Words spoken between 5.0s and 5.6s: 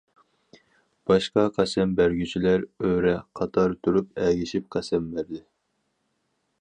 بەردى.